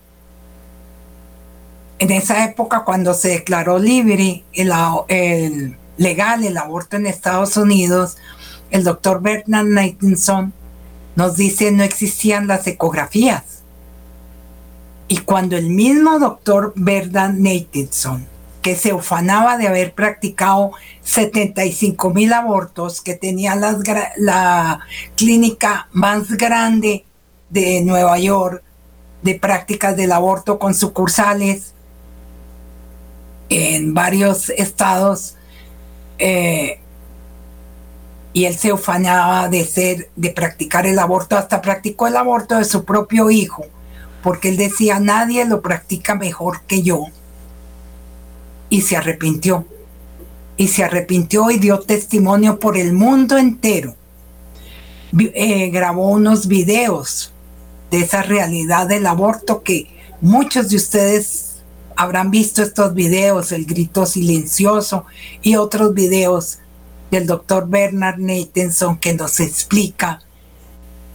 [1.99, 8.16] en esa época cuando se declaró libre el, legal el aborto en Estados Unidos,
[8.70, 10.50] el doctor Bernard Nightingale
[11.14, 13.62] nos dice no existían las ecografías.
[15.08, 18.26] Y cuando el mismo doctor Bernard Nightingale,
[18.60, 24.80] que se ufanaba de haber practicado 75 mil abortos, que tenía la
[25.14, 27.04] clínica más grande
[27.50, 28.62] de Nueva York
[29.22, 31.74] de prácticas del aborto con sucursales
[33.48, 35.36] en varios estados
[36.18, 36.80] eh,
[38.37, 42.66] y él se ufanaba de ser, de practicar el aborto, hasta practicó el aborto de
[42.66, 43.64] su propio hijo,
[44.22, 47.07] porque él decía, nadie lo practica mejor que yo.
[48.68, 49.64] Y se arrepintió.
[50.59, 53.95] Y se arrepintió y dio testimonio por el mundo entero.
[55.18, 57.32] Eh, grabó unos videos
[57.91, 59.89] de esa realidad del aborto que
[60.20, 61.62] muchos de ustedes
[61.97, 65.07] habrán visto estos videos, el grito silencioso
[65.41, 66.59] y otros videos
[67.11, 70.20] del doctor Bernard Nathanson que nos explica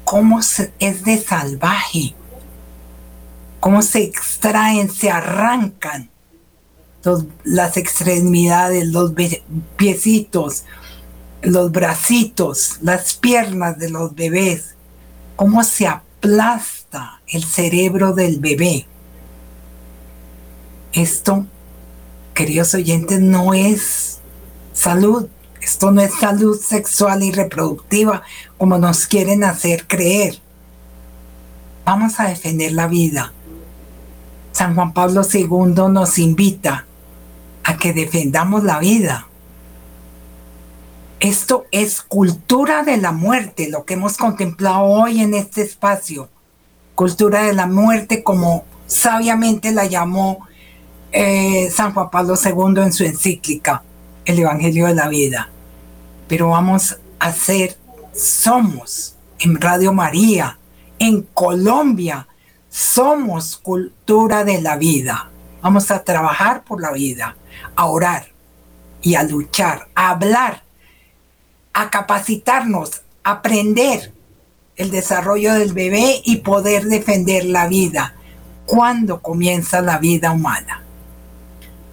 [0.04, 2.16] cómo es de salvaje,
[3.60, 6.10] cómo se extraen, se arrancan
[7.44, 9.14] las extremidades, los
[9.76, 10.66] piecitos,
[11.42, 14.76] los bracitos, las piernas de los bebés,
[15.36, 18.86] cómo se aplasta el cerebro del bebé.
[20.94, 21.46] Esto,
[22.34, 24.20] queridos oyentes, no es
[24.74, 25.28] salud.
[25.62, 28.24] Esto no es salud sexual y reproductiva
[28.58, 30.40] como nos quieren hacer creer.
[31.86, 33.32] Vamos a defender la vida.
[34.52, 36.86] San Juan Pablo II nos invita
[37.64, 39.28] a que defendamos la vida.
[41.20, 46.30] Esto es cultura de la muerte, lo que hemos contemplado hoy en este espacio.
[46.96, 50.48] Cultura de la muerte, como sabiamente la llamó
[51.12, 53.84] eh, San Juan Pablo II en su encíclica,
[54.26, 55.50] el Evangelio de la Vida.
[56.28, 57.78] Pero vamos a ser,
[58.14, 60.58] somos en Radio María,
[61.00, 62.28] en Colombia,
[62.70, 65.30] somos cultura de la vida.
[65.62, 67.36] Vamos a trabajar por la vida,
[67.76, 68.28] a orar
[69.02, 70.64] y a luchar, a hablar
[71.74, 74.14] a capacitarnos, aprender
[74.76, 78.16] el desarrollo del bebé y poder defender la vida
[78.66, 80.84] cuando comienza la vida humana.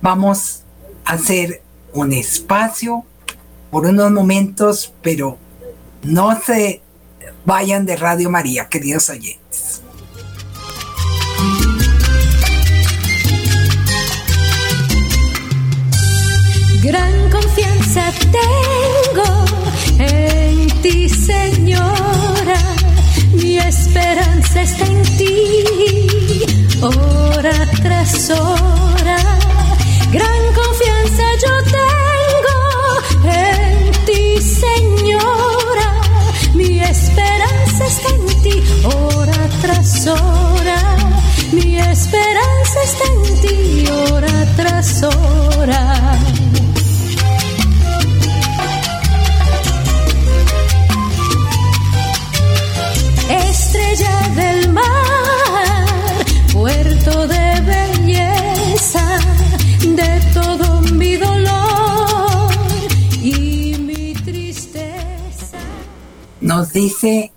[0.01, 0.63] Vamos
[1.05, 1.63] a hacer
[1.99, 3.05] un espacio
[3.71, 5.37] por unos momentos, pero
[6.03, 6.81] no se
[7.45, 9.83] vayan de Radio María, queridos oyentes.
[16.83, 19.45] Gran confianza tengo
[19.99, 22.61] en ti, Señora,
[23.35, 25.65] mi esperanza está en ti,
[26.81, 29.17] hora tras hora.
[30.11, 31.38] Gran confianza
[40.09, 40.97] hora.
[41.53, 46.19] Mi esperanza está en ti, hora tras hora.
[54.35, 55.85] del mar,
[56.53, 59.19] puerto de belleza
[59.81, 62.51] de todo mi dolor
[63.23, 65.59] y mi tristeza.
[66.41, 67.33] Nos dice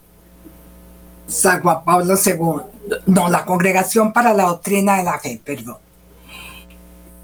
[1.41, 5.77] San Juan Pablo II, no, la Congregación para la Doctrina de la Fe, perdón.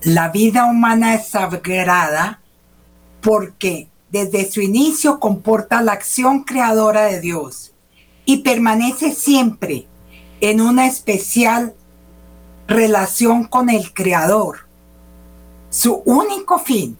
[0.01, 2.41] La vida humana es sagrada
[3.21, 7.73] porque desde su inicio comporta la acción creadora de Dios
[8.25, 9.85] y permanece siempre
[10.41, 11.75] en una especial
[12.67, 14.67] relación con el Creador.
[15.69, 16.97] Su único fin.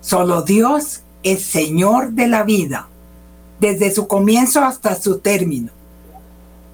[0.00, 2.88] Solo Dios es Señor de la vida,
[3.58, 5.70] desde su comienzo hasta su término.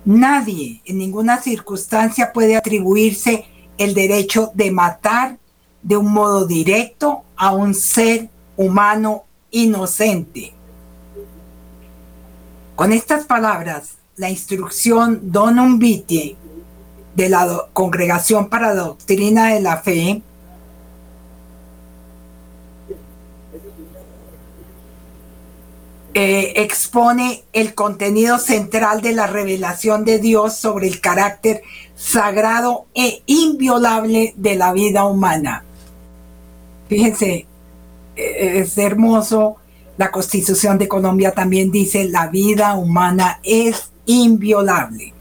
[0.05, 3.45] Nadie en ninguna circunstancia puede atribuirse
[3.79, 5.39] el derecho de matar
[5.83, 10.53] de un modo directo a un ser humano inocente.
[12.75, 16.37] Con estas palabras, la instrucción Donum Vitae
[17.15, 20.23] de la Congregación para la Doctrina de la Fe
[26.15, 31.63] eh, expone el contenido central de la revelación de Dios sobre el carácter
[31.97, 35.65] sagrado e inviolable de la vida humana.
[36.89, 37.47] Fíjense,
[38.17, 39.57] eh, es hermoso.
[39.97, 45.15] La Constitución de Colombia también dice la vida humana es inviolable.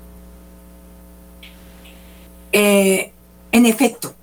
[2.52, 3.14] Eh,
[3.54, 4.14] en efecto,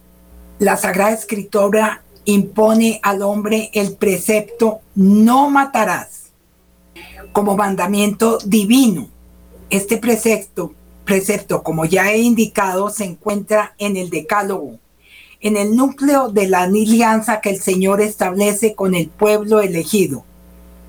[0.59, 6.28] la Sagrada Escritura impone al hombre el precepto no matarás
[7.33, 9.09] como mandamiento divino.
[9.71, 10.75] Este precepto,
[11.05, 14.79] precepto, como ya he indicado, se encuentra en el Decálogo,
[15.41, 20.25] en el núcleo de la alianza que el Señor establece con el pueblo elegido,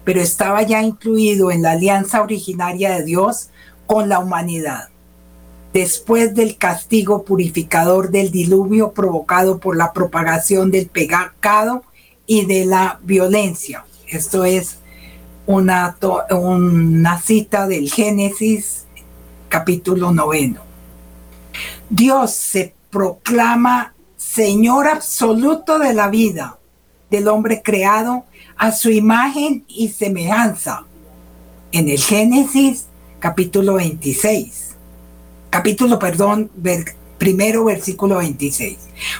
[0.04, 3.50] pero estaba ya incluido en la alianza originaria de Dios
[3.86, 4.90] con la humanidad
[5.74, 11.84] después del castigo purificador del diluvio provocado por la propagación del pecado
[12.26, 13.86] y de la violencia.
[14.08, 14.80] Esto es
[15.50, 15.98] una,
[16.30, 18.86] una cita del Génesis
[19.48, 20.62] capítulo noveno.
[21.90, 26.60] Dios se proclama Señor absoluto de la vida
[27.10, 28.26] del hombre creado
[28.58, 30.86] a su imagen y semejanza
[31.72, 32.86] en el Génesis
[33.18, 34.76] capítulo 26
[35.50, 36.52] capítulo, perdón,
[37.18, 38.78] primero versículo 26.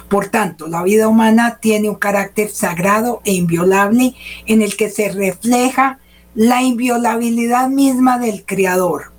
[0.08, 4.14] Por tanto, la vida humana tiene un carácter sagrado e inviolable
[4.46, 5.98] en el que se refleja
[6.34, 9.12] la inviolabilidad misma del Creador.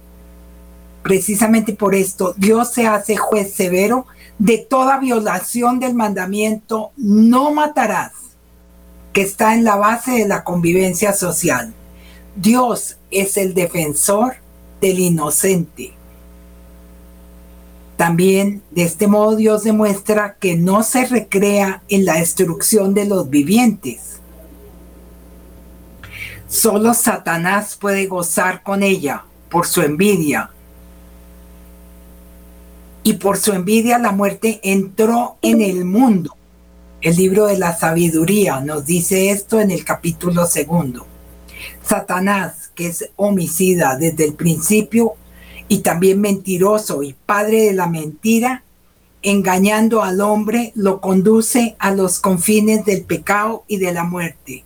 [1.04, 4.06] Precisamente por esto, Dios se hace juez severo
[4.40, 8.14] de toda violación del mandamiento no matarás,
[9.14, 11.74] que está en la base de la convivencia social.
[12.36, 14.36] Dios es el defensor
[14.80, 15.94] del inocente
[18.02, 23.30] también de este modo Dios demuestra que no se recrea en la destrucción de los
[23.30, 24.11] vivientes.
[26.52, 30.50] Solo Satanás puede gozar con ella por su envidia.
[33.04, 36.36] Y por su envidia la muerte entró en el mundo.
[37.00, 41.08] El libro de la sabiduría nos dice esto en el capítulo segundo.
[41.86, 45.14] Satanás, que es homicida desde el principio,
[45.70, 48.66] y también mentiroso y padre de la mentira,
[49.22, 54.66] engañando al hombre, lo conduce a los confines del pecado y de la muerte,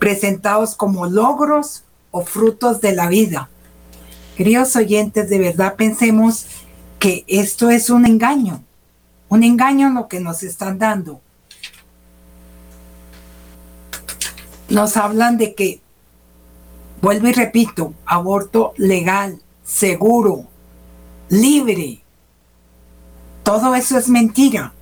[0.00, 3.48] presentados como logros o frutos de la vida.
[4.36, 6.46] Queridos oyentes, de verdad pensemos
[6.98, 8.64] que esto es un engaño,
[9.28, 11.20] un engaño en lo que nos están dando.
[14.70, 15.80] Nos hablan de que,
[17.02, 20.46] vuelvo y repito, aborto legal, seguro,
[21.28, 22.02] libre.
[23.42, 24.72] Todo eso es mentira.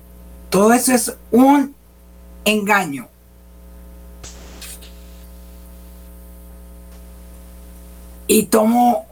[0.49, 1.75] Todo eso es un
[2.45, 3.09] engaño.
[8.31, 9.07] Y tomo,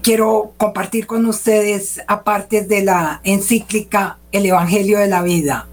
[0.00, 5.66] quiero compartir con ustedes, aparte de la encíclica El Evangelio de la Vida.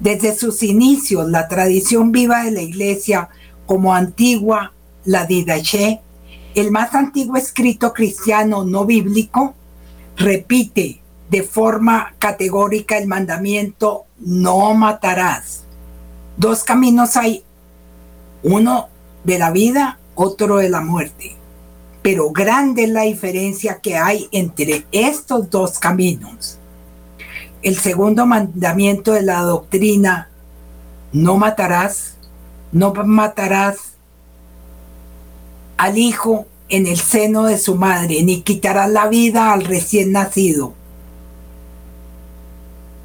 [0.00, 3.30] Desde sus inicios, la tradición viva de la Iglesia
[3.64, 4.74] como antigua,
[5.06, 6.02] la Didache,
[6.54, 9.54] el más antiguo escrito cristiano no bíblico
[10.18, 11.00] repite
[11.30, 15.64] de forma categórica el mandamiento no matarás.
[16.36, 17.44] Dos caminos hay,
[18.42, 18.88] uno
[19.24, 21.36] de la vida, otro de la muerte.
[22.04, 26.58] Pero grande es la diferencia que hay entre estos dos caminos.
[27.62, 30.28] El segundo mandamiento de la doctrina,
[31.12, 32.18] no matarás,
[32.72, 33.94] no matarás
[35.78, 40.74] al hijo en el seno de su madre, ni quitará la vida al recién nacido.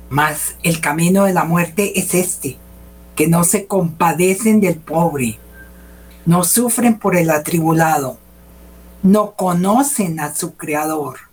[0.09, 2.57] Mas el camino de la muerte es este,
[3.15, 5.39] que no se compadecen del pobre,
[6.25, 8.18] no sufren por el atribulado,
[9.03, 11.29] no conocen a su Creador.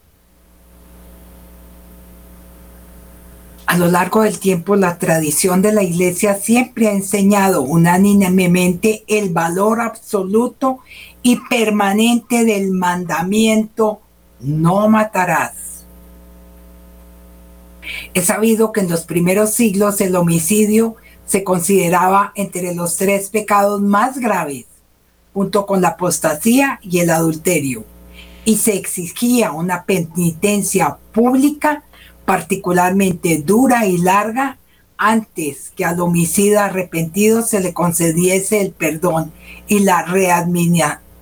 [3.66, 9.30] A lo largo del tiempo, la tradición de la Iglesia siempre ha enseñado unánimemente el
[9.30, 10.78] valor absoluto
[11.22, 14.00] y permanente del mandamiento
[14.38, 15.84] no matarás.
[18.14, 23.82] Es sabido que en los primeros siglos el homicidio se consideraba entre los tres pecados
[23.82, 24.66] más graves,
[25.36, 27.84] junto con la apostasía y el adulterio,
[28.46, 31.84] y se exigía una penitencia pública
[32.24, 34.56] particularmente dura y larga
[34.96, 39.30] antes que al homicida arrepentido se le concediese el perdón
[39.68, 40.06] y la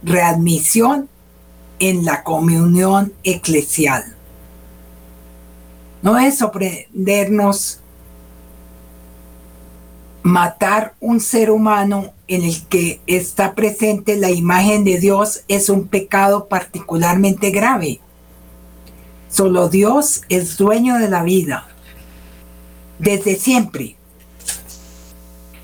[0.05, 1.09] readmisión
[1.81, 4.15] en la comunión eclesial.
[6.03, 7.81] No es sorprendernos
[10.25, 15.87] matar un ser humano en el que está presente la imagen de Dios es un
[15.87, 18.01] pecado particularmente grave.
[19.29, 21.69] Solo Dios es dueño de la vida,
[22.99, 23.97] desde siempre.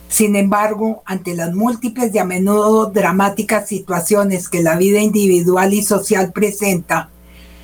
[0.08, 5.82] Sin embargo, ante las múltiples y a menudo dramáticas situaciones que la vida individual y
[5.82, 7.08] social presenta,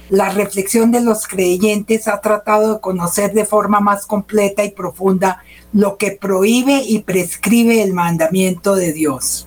[0.09, 5.43] la reflexión de los creyentes ha tratado de conocer de forma más completa y profunda
[5.73, 9.47] lo que prohíbe y prescribe el mandamiento de Dios.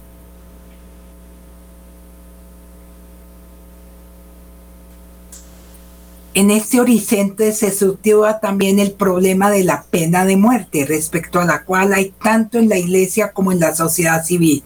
[6.33, 11.45] En este horizonte se sitúa también el problema de la pena de muerte, respecto a
[11.45, 14.63] la cual hay tanto en la Iglesia como en la sociedad civil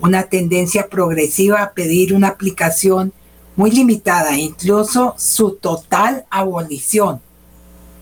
[0.00, 3.12] una tendencia progresiva a pedir una aplicación
[3.56, 7.20] muy limitada, incluso su total abolición,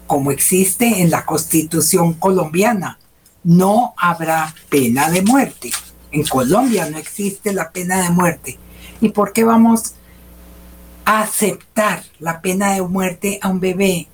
[0.06, 2.98] como existe en la Constitución colombiana.
[3.44, 5.70] No habrá pena de muerte.
[6.10, 8.58] En Colombia no existe la pena de muerte.
[9.00, 9.94] ¿Y por qué vamos
[11.04, 14.08] a aceptar la pena de muerte a un bebé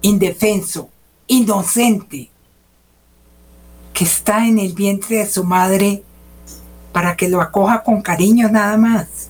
[0.00, 0.88] indefenso,
[1.26, 2.30] inocente,
[3.92, 6.02] que está en el vientre de su madre
[6.92, 9.29] para que lo acoja con cariño nada más?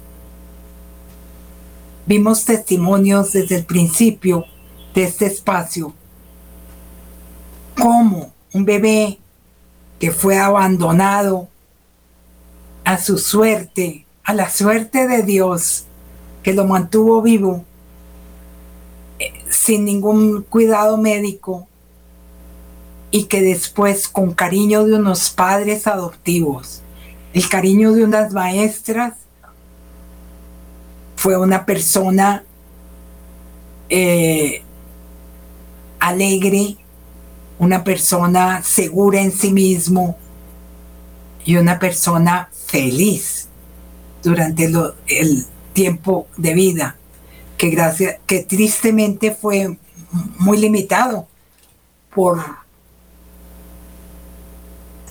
[2.11, 4.44] Vimos testimonios desde el principio
[4.96, 5.94] de este espacio,
[7.78, 9.20] como un bebé
[10.00, 11.48] que fue abandonado
[12.82, 15.84] a su suerte, a la suerte de Dios,
[16.42, 17.64] que lo mantuvo vivo
[19.20, 21.68] eh, sin ningún cuidado médico
[23.12, 26.82] y que después con cariño de unos padres adoptivos,
[27.34, 29.14] el cariño de unas maestras,
[31.20, 32.44] fue una persona
[33.90, 34.62] eh,
[35.98, 36.78] alegre,
[37.58, 40.16] una persona segura en sí mismo
[41.44, 43.48] y una persona feliz
[44.22, 44.64] durante
[45.08, 45.44] el
[45.74, 46.96] tiempo de vida,
[47.58, 49.76] que, tristemente fue
[50.38, 51.28] muy limitado
[52.14, 52.42] por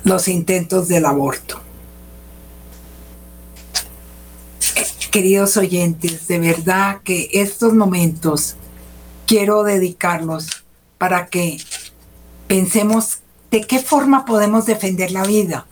[0.03, 1.68] los intentos del aborto.
[5.09, 8.55] Queridos oyentes, de verdad que estos momentos
[9.25, 10.63] quiero dedicarlos
[10.97, 11.57] para que
[12.47, 13.19] pensemos
[13.51, 15.65] de qué forma podemos defender la vida.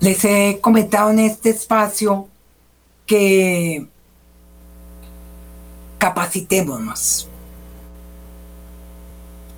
[0.00, 2.28] Les he comentado en este espacio
[3.06, 3.88] que
[5.98, 7.28] capacitémonos.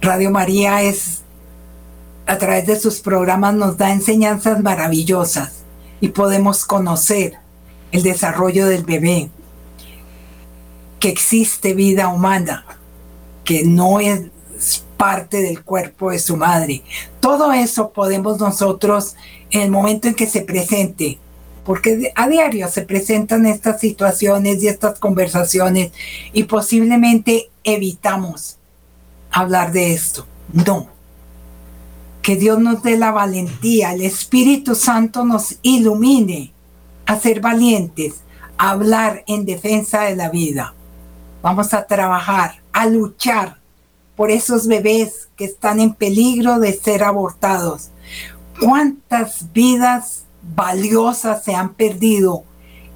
[0.00, 1.22] Radio María es,
[2.26, 5.64] a través de sus programas, nos da enseñanzas maravillosas
[6.00, 7.38] y podemos conocer
[7.92, 9.30] el desarrollo del bebé,
[11.00, 12.64] que existe vida humana,
[13.44, 14.22] que no es
[14.96, 16.82] parte del cuerpo de su madre.
[17.20, 19.14] Todo eso podemos nosotros
[19.50, 21.18] en el momento en que se presente,
[21.64, 25.92] porque a diario se presentan estas situaciones y estas conversaciones
[26.32, 28.56] y posiblemente evitamos
[29.30, 30.26] hablar de esto.
[30.52, 30.88] No.
[32.22, 36.52] Que Dios nos dé la valentía, el Espíritu Santo nos ilumine
[37.08, 38.16] a ser valientes,
[38.58, 40.74] a hablar en defensa de la vida.
[41.40, 43.56] Vamos a trabajar, a luchar
[44.14, 47.88] por esos bebés que están en peligro de ser abortados.
[48.60, 52.44] ¿Cuántas vidas valiosas se han perdido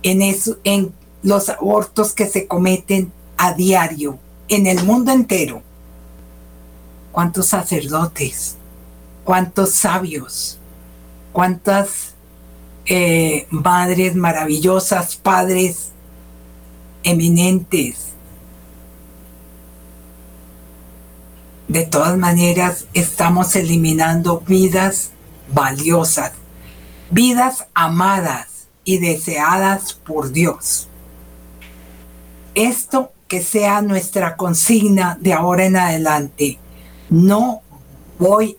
[0.03, 0.93] en, eso, en
[1.23, 5.63] los abortos que se cometen a diario en el mundo entero?
[7.13, 8.57] ¿Cuántos sacerdotes?
[9.25, 10.59] ¿Cuántos sabios?
[11.33, 12.12] ¿Cuántas
[12.87, 15.91] eh, madres maravillosas, padres
[17.03, 18.09] eminentes.
[21.69, 25.11] De todas maneras, estamos eliminando vidas
[25.49, 26.33] valiosas,
[27.11, 30.89] vidas amadas y deseadas por Dios.
[32.55, 36.59] Esto que sea nuestra consigna de ahora en adelante.
[37.09, 37.63] No
[38.19, 38.59] voy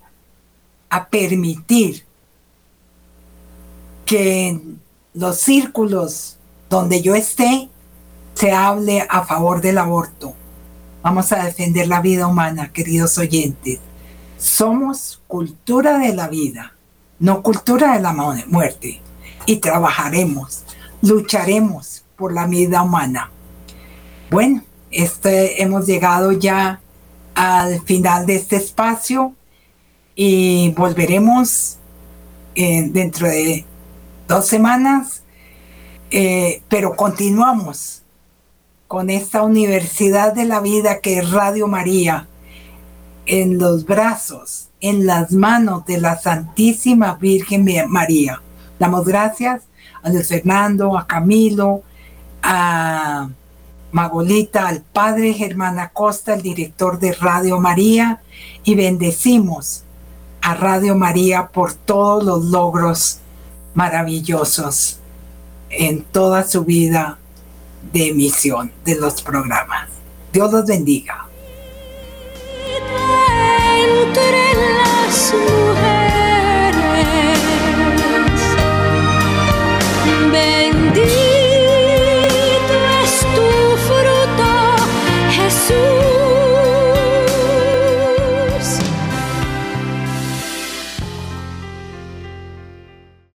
[0.90, 2.06] a permitir
[4.06, 4.82] que en
[5.14, 6.38] los círculos
[6.70, 7.70] donde yo esté
[8.34, 10.34] se hable a favor del aborto.
[11.02, 13.80] Vamos a defender la vida humana, queridos oyentes.
[14.38, 16.74] Somos cultura de la vida,
[17.20, 18.14] no cultura de la
[18.48, 19.02] muerte.
[19.46, 20.64] Y trabajaremos,
[21.02, 23.30] lucharemos por la vida humana.
[24.32, 26.80] Bueno, este, hemos llegado ya
[27.36, 29.34] al final de este espacio
[30.16, 31.78] y volveremos
[32.56, 33.66] eh, dentro de
[34.28, 35.24] dos semanas
[36.16, 38.04] Eh, pero continuamos
[38.88, 42.28] con esta universidad de la vida que es Radio María,
[43.26, 48.44] en los brazos, en las manos de la Santísima Virgen María.
[48.78, 49.64] Damos gracias
[50.04, 51.82] a Luis Fernando, a Camilo,
[52.44, 53.30] a
[53.92, 58.22] Magolita, al padre Germán Acosta, el director de Radio María,
[58.64, 59.84] y bendecimos
[60.42, 63.20] a Radio María por todos los logros
[63.74, 65.00] maravillosos
[65.70, 67.18] en toda su vida
[67.92, 69.90] de emisión de los programas.
[70.32, 71.28] Dios los bendiga.